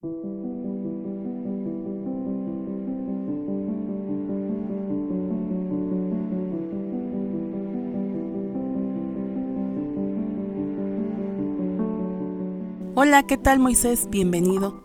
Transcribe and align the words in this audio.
Hola, 0.00 0.12
¿qué 13.26 13.36
tal 13.38 13.58
Moisés? 13.58 14.06
Bienvenido. 14.08 14.84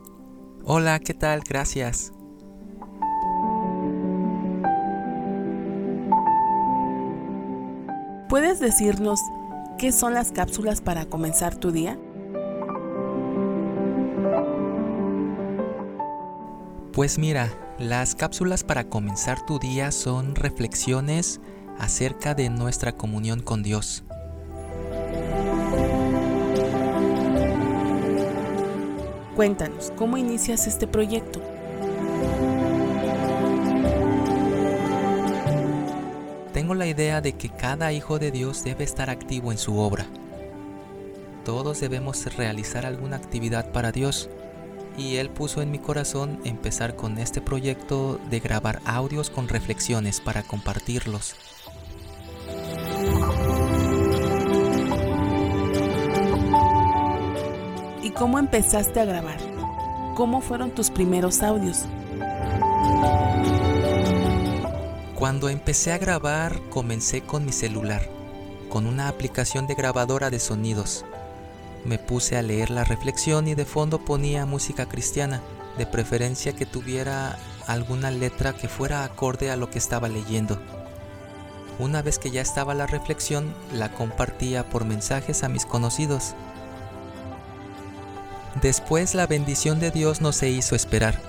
Hola, 0.63 0.97
¿qué 0.97 1.14
tal? 1.14 1.42
Gracias. 1.48 2.12
¿Puedes 8.30 8.60
decirnos 8.60 9.20
qué 9.78 9.92
son 9.92 10.16
las 10.16 10.32
cápsulas 10.32 10.82
para 10.82 11.06
comenzar 11.06 11.56
tu 11.56 11.72
día? 11.72 12.00
Pues 16.94 17.17
mira, 17.17 17.52
las 17.79 18.13
cápsulas 18.13 18.63
para 18.63 18.83
comenzar 18.83 19.43
tu 19.47 19.57
día 19.57 19.91
son 19.91 20.35
reflexiones 20.35 21.41
acerca 21.79 22.35
de 22.35 22.51
nuestra 22.51 22.91
comunión 22.91 23.39
con 23.39 23.63
Dios. 23.63 24.03
Cuéntanos, 29.35 29.91
¿cómo 29.95 30.17
inicias 30.17 30.67
este 30.67 30.85
proyecto? 30.85 31.41
Tengo 36.53 36.75
la 36.75 36.85
idea 36.85 37.21
de 37.21 37.34
que 37.34 37.49
cada 37.49 37.91
hijo 37.91 38.20
de 38.20 38.29
Dios 38.29 38.63
debe 38.63 38.84
estar 38.84 39.09
activo 39.09 39.51
en 39.51 39.57
su 39.57 39.79
obra. 39.79 40.05
Todos 41.43 41.79
debemos 41.79 42.23
realizar 42.35 42.85
alguna 42.85 43.15
actividad 43.15 43.71
para 43.71 43.91
Dios 43.91 44.29
y 44.97 45.17
Él 45.17 45.29
puso 45.29 45.61
en 45.61 45.71
mi 45.71 45.79
corazón 45.79 46.39
empezar 46.43 46.95
con 46.95 47.17
este 47.17 47.41
proyecto 47.41 48.20
de 48.29 48.39
grabar 48.39 48.81
audios 48.85 49.29
con 49.29 49.48
reflexiones 49.48 50.21
para 50.21 50.43
compartirlos. 50.43 51.35
¿Y 58.01 58.12
cómo 58.12 58.40
empezaste 58.40 58.99
a 58.99 59.05
grabar? 59.05 59.37
¿Cómo 60.15 60.41
fueron 60.41 60.71
tus 60.71 60.91
primeros 60.91 61.41
audios? 61.41 61.85
Cuando 65.16 65.50
empecé 65.50 65.94
a 65.94 65.98
grabar 65.98 66.59
comencé 66.70 67.22
con 67.22 67.46
mi 67.46 67.52
celular, 67.52 68.09
con 68.70 68.86
una 68.86 69.08
aplicación 69.08 69.68
de 69.68 69.75
grabadora 69.75 70.30
de 70.30 70.40
sonidos. 70.40 71.06
Me 71.86 71.98
puse 72.00 72.38
a 72.38 72.42
leer 72.42 72.70
la 72.70 72.84
reflexión 72.84 73.48
y 73.48 73.56
de 73.56 73.66
fondo 73.66 74.00
ponía 74.00 74.45
música 74.45 74.88
cristiana, 74.88 75.42
de 75.78 75.86
preferencia 75.86 76.53
que 76.53 76.66
tuviera 76.66 77.38
alguna 77.67 78.09
letra 78.12 78.53
que 78.53 78.70
fuera 78.70 79.03
acorde 79.03 79.52
a 79.52 79.58
lo 79.58 79.70
que 79.70 79.80
estaba 79.80 80.08
leyendo. 80.08 80.59
Una 81.80 82.02
vez 82.02 82.20
que 82.20 82.31
ya 82.31 82.42
estaba 82.42 82.73
la 82.73 82.88
reflexión, 82.88 83.53
la 83.73 83.92
compartía 83.92 84.64
por 84.70 84.86
mensajes 84.86 85.44
a 85.44 85.50
mis 85.50 85.66
conocidos. 85.66 86.36
Después 88.62 89.16
la 89.16 89.28
bendición 89.28 89.80
de 89.80 89.92
Dios 89.92 90.22
no 90.22 90.31
se 90.31 90.50
hizo 90.50 90.75
esperar. 90.75 91.20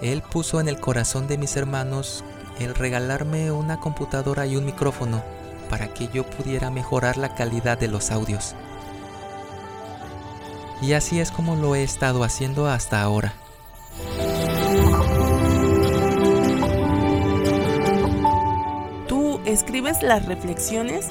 Él 0.00 0.22
puso 0.22 0.60
en 0.60 0.68
el 0.68 0.80
corazón 0.80 1.26
de 1.26 1.36
mis 1.36 1.56
hermanos 1.56 2.24
el 2.60 2.74
regalarme 2.74 3.50
una 3.50 3.80
computadora 3.80 4.46
y 4.46 4.56
un 4.56 4.64
micrófono 4.64 5.22
para 5.68 5.92
que 5.92 6.08
yo 6.08 6.24
pudiera 6.24 6.70
mejorar 6.70 7.16
la 7.16 7.34
calidad 7.34 7.78
de 7.78 7.88
los 7.88 8.10
audios. 8.10 8.54
Y 10.82 10.94
así 10.94 11.20
es 11.20 11.30
como 11.30 11.54
lo 11.54 11.76
he 11.76 11.84
estado 11.84 12.24
haciendo 12.24 12.66
hasta 12.66 13.00
ahora. 13.00 13.34
¿Tú 19.06 19.40
escribes 19.44 20.02
las 20.02 20.26
reflexiones 20.26 21.06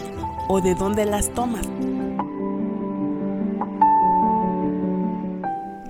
o 0.50 0.60
de 0.60 0.76
dónde 0.76 1.06
las 1.06 1.34
tomas? 1.34 1.66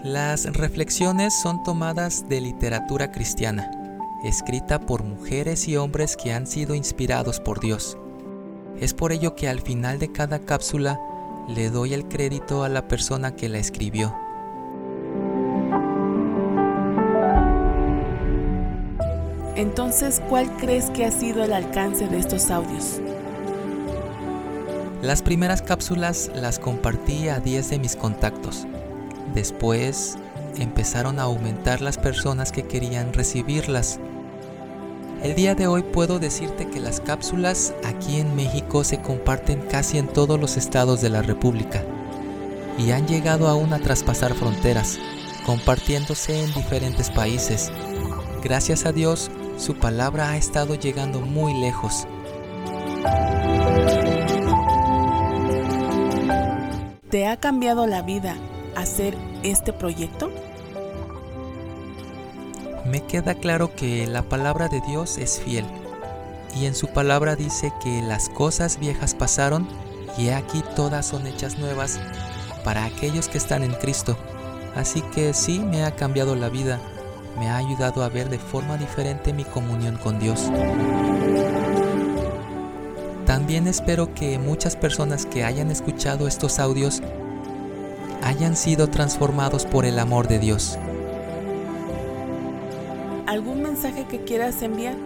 Las 0.03 0.45
reflexiones 0.53 1.33
son 1.41 1.63
tomadas 1.63 2.29
de 2.29 2.41
literatura 2.41 3.11
cristiana, 3.11 3.71
escrita 4.23 4.79
por 4.79 5.03
mujeres 5.03 5.67
y 5.67 5.77
hombres 5.77 6.17
que 6.17 6.33
han 6.33 6.45
sido 6.45 6.75
inspirados 6.75 7.39
por 7.39 7.59
Dios. 7.59 7.97
Es 8.79 8.93
por 8.93 9.11
ello 9.11 9.35
que 9.35 9.47
al 9.47 9.61
final 9.61 9.97
de 9.97 10.11
cada 10.11 10.39
cápsula 10.39 10.99
le 11.47 11.69
doy 11.69 11.93
el 11.93 12.07
crédito 12.07 12.63
a 12.63 12.69
la 12.69 12.87
persona 12.87 13.35
que 13.35 13.49
la 13.49 13.57
escribió. 13.57 14.15
Entonces, 19.55 20.21
¿cuál 20.29 20.49
crees 20.57 20.89
que 20.89 21.05
ha 21.05 21.11
sido 21.11 21.43
el 21.43 21.53
alcance 21.53 22.07
de 22.07 22.17
estos 22.19 22.49
audios? 22.49 22.99
Las 25.01 25.21
primeras 25.21 25.61
cápsulas 25.61 26.31
las 26.35 26.59
compartí 26.59 27.27
a 27.27 27.39
10 27.39 27.69
de 27.69 27.79
mis 27.79 27.95
contactos 27.95 28.67
Después 29.33 30.17
empezaron 30.57 31.19
a 31.19 31.23
aumentar 31.23 31.79
las 31.79 31.97
personas 31.97 32.51
que 32.51 32.63
querían 32.63 33.13
recibirlas. 33.13 33.99
El 35.21 35.35
día 35.35 35.53
de 35.53 35.67
hoy 35.67 35.83
puedo 35.83 36.17
decirte 36.17 36.67
que 36.67 36.79
las 36.79 36.99
cápsulas 36.99 37.75
aquí 37.83 38.19
en 38.19 38.35
México 38.35 38.83
se 38.83 38.99
comparten 38.99 39.61
casi 39.61 39.99
en 39.99 40.07
todos 40.07 40.39
los 40.39 40.57
estados 40.57 40.99
de 40.99 41.09
la 41.09 41.21
República 41.21 41.83
y 42.79 42.89
han 42.89 43.07
llegado 43.07 43.47
aún 43.47 43.71
a 43.71 43.77
traspasar 43.77 44.33
fronteras, 44.33 44.97
compartiéndose 45.45 46.43
en 46.43 46.51
diferentes 46.55 47.11
países. 47.11 47.71
Gracias 48.41 48.87
a 48.87 48.93
Dios, 48.93 49.29
su 49.57 49.75
palabra 49.75 50.31
ha 50.31 50.37
estado 50.37 50.73
llegando 50.73 51.21
muy 51.21 51.53
lejos. 51.53 52.07
¿Te 57.11 57.27
ha 57.27 57.37
cambiado 57.37 57.85
la 57.85 58.01
vida 58.01 58.37
hacer 58.75 59.15
este 59.43 59.71
proyecto? 59.71 60.31
Me 62.85 63.01
queda 63.01 63.35
claro 63.35 63.75
que 63.75 64.07
la 64.07 64.23
palabra 64.23 64.67
de 64.67 64.81
Dios 64.81 65.17
es 65.17 65.39
fiel 65.39 65.65
y 66.55 66.65
en 66.65 66.75
su 66.75 66.87
palabra 66.87 67.35
dice 67.35 67.71
que 67.81 68.01
las 68.01 68.27
cosas 68.29 68.79
viejas 68.79 69.13
pasaron 69.13 69.67
y 70.17 70.29
aquí 70.29 70.63
todas 70.75 71.05
son 71.05 71.27
hechas 71.27 71.57
nuevas 71.59 71.99
para 72.63 72.85
aquellos 72.85 73.27
que 73.27 73.37
están 73.37 73.63
en 73.63 73.73
Cristo. 73.73 74.17
Así 74.75 75.01
que 75.01 75.33
sí 75.33 75.59
me 75.59 75.83
ha 75.83 75.95
cambiado 75.95 76.35
la 76.35 76.49
vida, 76.49 76.79
me 77.39 77.49
ha 77.49 77.57
ayudado 77.57 78.03
a 78.03 78.09
ver 78.09 78.29
de 78.29 78.39
forma 78.39 78.77
diferente 78.77 79.31
mi 79.31 79.43
comunión 79.43 79.97
con 79.97 80.19
Dios. 80.19 80.49
También 83.25 83.67
espero 83.67 84.13
que 84.13 84.39
muchas 84.39 84.75
personas 84.75 85.25
que 85.25 85.43
hayan 85.43 85.71
escuchado 85.71 86.27
estos 86.27 86.59
audios 86.59 87.01
hayan 88.23 88.55
sido 88.55 88.89
transformados 88.89 89.65
por 89.65 89.85
el 89.85 89.99
amor 89.99 90.27
de 90.27 90.39
Dios. 90.39 90.77
¿Algún 93.31 93.61
mensaje 93.61 94.03
que 94.07 94.25
quieras 94.25 94.61
enviar? 94.61 94.97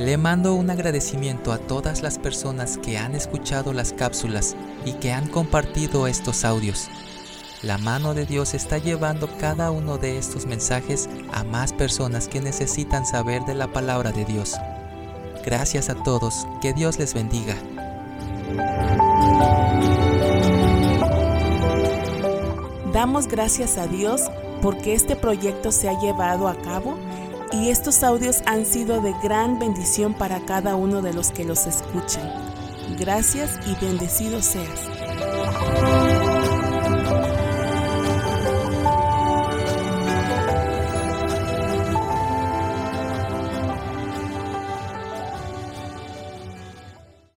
Le 0.00 0.16
mando 0.16 0.54
un 0.54 0.68
agradecimiento 0.68 1.52
a 1.52 1.58
todas 1.58 2.02
las 2.02 2.18
personas 2.18 2.76
que 2.76 2.98
han 2.98 3.14
escuchado 3.14 3.72
las 3.72 3.92
cápsulas 3.92 4.56
y 4.84 4.94
que 4.94 5.12
han 5.12 5.28
compartido 5.28 6.08
estos 6.08 6.44
audios. 6.44 6.88
La 7.62 7.78
mano 7.78 8.14
de 8.14 8.26
Dios 8.26 8.54
está 8.54 8.78
llevando 8.78 9.30
cada 9.38 9.70
uno 9.70 9.96
de 9.96 10.18
estos 10.18 10.46
mensajes 10.46 11.08
a 11.32 11.44
más 11.44 11.72
personas 11.72 12.26
que 12.26 12.40
necesitan 12.40 13.06
saber 13.06 13.44
de 13.44 13.54
la 13.54 13.68
palabra 13.68 14.10
de 14.10 14.24
Dios. 14.24 14.56
Gracias 15.44 15.88
a 15.88 15.94
todos, 16.02 16.48
que 16.60 16.72
Dios 16.72 16.98
les 16.98 17.14
bendiga. 17.14 17.54
Damos 22.92 23.28
gracias 23.28 23.78
a 23.78 23.86
Dios 23.86 24.22
porque 24.60 24.94
este 24.94 25.16
proyecto 25.16 25.72
se 25.72 25.88
ha 25.88 25.98
llevado 25.98 26.48
a 26.48 26.54
cabo 26.56 26.98
y 27.52 27.70
estos 27.70 28.02
audios 28.02 28.42
han 28.46 28.64
sido 28.64 29.00
de 29.00 29.14
gran 29.22 29.58
bendición 29.58 30.14
para 30.14 30.40
cada 30.40 30.76
uno 30.76 31.02
de 31.02 31.12
los 31.12 31.30
que 31.30 31.44
los 31.44 31.66
escuchan. 31.66 32.30
Gracias 32.98 33.58
y 33.66 33.84
bendecido 33.84 34.40
seas. 34.42 35.09